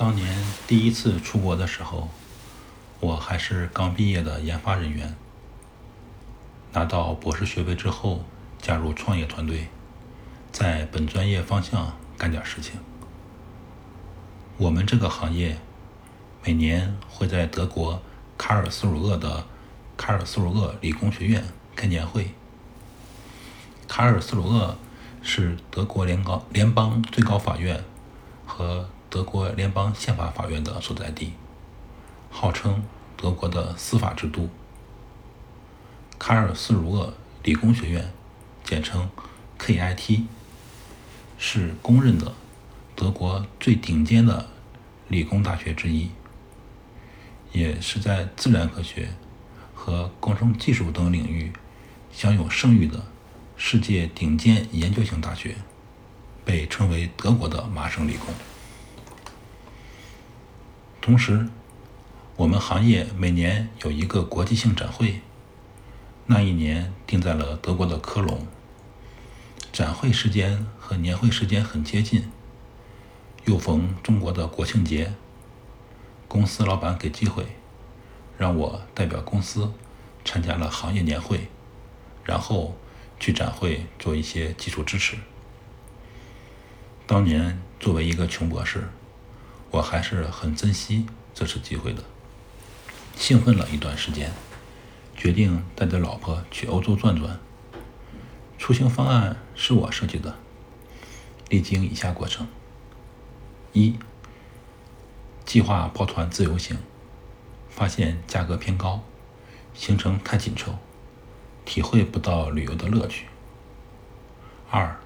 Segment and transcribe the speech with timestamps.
[0.00, 0.34] 当年
[0.66, 2.08] 第一次出国的时候，
[3.00, 5.14] 我还是刚毕业的研发人员。
[6.72, 8.24] 拿到博士学位之后，
[8.62, 9.68] 加入创业团队，
[10.50, 12.80] 在本专业方向干点事情。
[14.56, 15.58] 我们这个行业
[16.42, 18.00] 每年会在德国
[18.38, 19.44] 卡尔斯鲁厄的
[19.98, 21.44] 卡尔斯鲁厄理工学院
[21.76, 22.32] 开年会。
[23.86, 24.78] 卡尔斯鲁厄
[25.20, 27.84] 是德国联高联邦最高法院
[28.46, 31.32] 和德国联邦宪法法院的所在地，
[32.30, 32.80] 号称
[33.16, 34.48] 德国的司法之都。
[36.16, 37.12] 卡尔斯鲁厄
[37.42, 38.12] 理工学院，
[38.62, 39.10] 简称
[39.58, 40.22] KIT，
[41.36, 42.32] 是公认的
[42.94, 44.48] 德国最顶尖的
[45.08, 46.10] 理工大学之一，
[47.50, 49.08] 也是在自然科学
[49.74, 51.52] 和工程技术等领域
[52.12, 53.04] 享有盛誉的
[53.56, 55.56] 世界顶尖研究型大学，
[56.44, 58.32] 被称为德国的麻省理工。
[61.00, 61.48] 同时，
[62.36, 65.22] 我们行业每年有一个国际性展会，
[66.26, 68.46] 那一年定在了德国的科隆。
[69.72, 72.30] 展会时间和年会时间很接近，
[73.46, 75.14] 又逢中国的国庆节，
[76.28, 77.46] 公司老板给机会，
[78.36, 79.72] 让我代表公司
[80.22, 81.48] 参加了行业年会，
[82.24, 82.76] 然后
[83.18, 85.16] 去展会做一些技术支持。
[87.06, 88.90] 当年作为一个穷博士。
[89.70, 92.02] 我还是很珍惜这次机会的，
[93.14, 94.32] 兴奋了一段时间，
[95.16, 97.38] 决定带着老婆去欧洲转转。
[98.58, 100.36] 出行方案是我设计的，
[101.48, 102.48] 历经以下过程：
[103.72, 103.96] 一、
[105.44, 106.76] 计划抱团自由行，
[107.68, 109.04] 发现价格偏高，
[109.72, 110.74] 行程太紧凑，
[111.64, 113.26] 体会不到旅游的乐趣；
[114.68, 114.98] 二、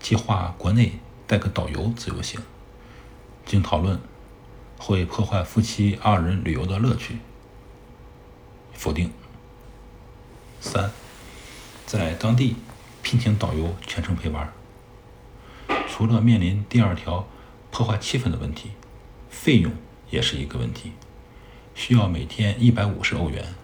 [0.00, 0.98] 计划国内
[1.28, 2.40] 带个导游自由行。
[3.48, 3.98] 经讨论，
[4.76, 7.16] 会破坏夫妻二人旅游的乐趣。
[8.74, 9.10] 否定。
[10.60, 10.90] 三，
[11.86, 12.56] 在当地
[13.02, 14.52] 聘请导游全程陪玩。
[15.88, 17.26] 除了面临第二条
[17.70, 18.72] 破坏气氛的问题，
[19.30, 19.72] 费用
[20.10, 20.92] 也是一个问题，
[21.74, 23.54] 需要每天一百五十欧元，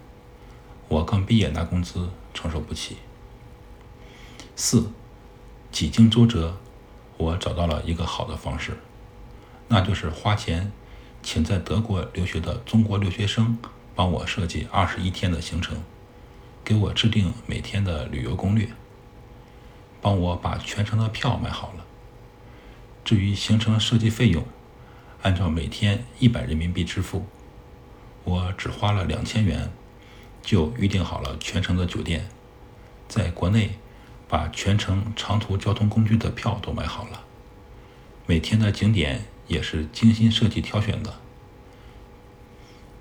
[0.87, 2.97] 我刚毕业拿工资承受不起。
[4.55, 4.89] 四，
[5.71, 6.57] 几经周折，
[7.17, 8.79] 我找到了一个好的方式。
[9.67, 10.71] 那就是花钱
[11.23, 13.57] 请在德国留学的中国留学生
[13.95, 15.81] 帮我设计二十一天的行程，
[16.63, 18.69] 给我制定每天的旅游攻略，
[20.01, 21.85] 帮我把全程的票买好了。
[23.03, 24.43] 至于行程设计费用，
[25.23, 27.25] 按照每天一百人民币支付，
[28.23, 29.71] 我只花了两千元
[30.43, 32.27] 就预定好了全程的酒店，
[33.07, 33.79] 在国内
[34.27, 37.23] 把全程长途交通工具的票都买好了，
[38.27, 39.25] 每天的景点。
[39.47, 41.13] 也是精心设计挑选的，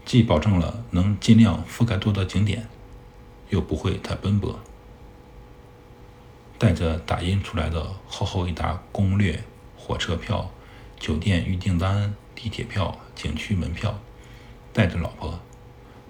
[0.04, 2.68] 既保证了能尽量覆盖多的景点，
[3.48, 4.58] 又不会太奔波。
[6.58, 9.42] 带着打印出来的厚厚一沓攻略、
[9.76, 10.50] 火车票、
[10.98, 13.98] 酒店预订单、地铁票、景区门票，
[14.72, 15.40] 带着老婆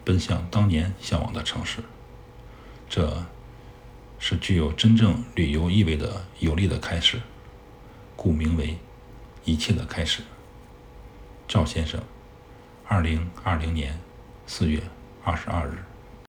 [0.05, 1.83] 奔向当年向往的城市。
[2.89, 3.25] 这
[4.19, 7.21] 是具有真正旅游意味的有力的开始，
[8.15, 8.77] 故名为。
[9.45, 10.23] 一切的开始，
[11.47, 12.01] 赵先生，
[12.87, 13.99] 二零二零年
[14.47, 14.83] 四月
[15.23, 15.77] 二十二日。